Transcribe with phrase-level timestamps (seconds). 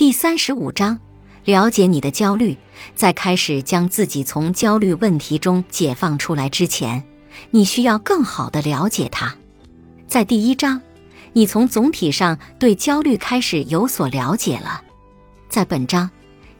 [0.00, 0.98] 第三十五章，
[1.44, 2.56] 了解你的焦虑。
[2.94, 7.04] 在开始将自己从焦虑问题中解放出来之前，
[7.50, 9.36] 你需要更好的了解它。
[10.08, 10.80] 在第一章，
[11.34, 14.80] 你从总体上对焦虑开始有所了解了。
[15.50, 16.08] 在本章，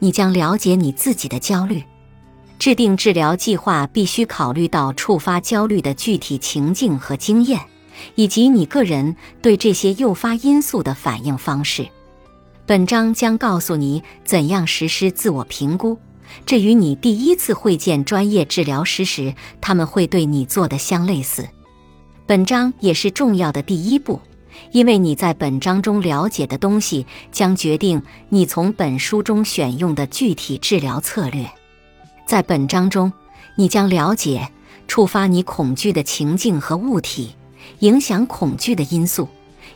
[0.01, 1.83] 你将了解你自己的焦虑。
[2.59, 7.59] 制定治疗计划必须考虑到触发焦虑的具体情境和经验，
[8.17, 11.89] 以及你个人对这些诱发因素的反应方式。
[12.67, 15.99] 本章将告诉你怎样实施自我评估，
[16.47, 21.49] 这与你第一次会见专业治疗师时他们会对你做的相类似。
[22.27, 24.21] 本章也是重要的第一步，
[24.71, 31.51] 因为你在本章中了解的东西将决定你从本书中选用的具体治疗策略。
[32.25, 33.13] 在本章中，
[33.57, 34.53] 你将了解
[34.87, 37.35] 触发你恐惧的情境和物体，
[37.81, 39.27] 影响恐惧的因素。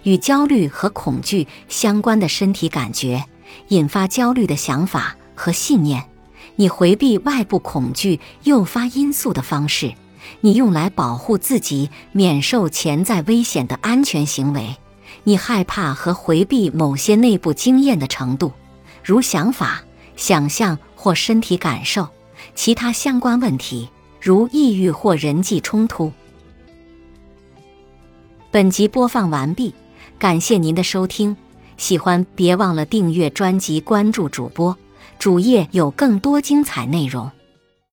[0.04, 3.24] 与焦虑和恐惧相关的身体感觉，
[3.68, 6.04] 引发焦虑的想法和信念，
[6.56, 9.92] 你回避外部恐惧诱发因素的方式，
[10.40, 14.76] 你用来保护自己免受潜在危险的安全行为，
[15.24, 18.52] 你害怕和回避某些内部经验的程度，
[19.02, 19.82] 如想法、
[20.16, 22.08] 想象或身体感受，
[22.54, 23.88] 其他相关问题，
[24.20, 26.12] 如抑郁或人际冲突。
[28.50, 29.74] 本集播放完毕。
[30.18, 31.36] 感谢您的收听，
[31.76, 34.76] 喜欢别忘了订阅专辑、关注主播，
[35.18, 37.30] 主页有更多精彩内容。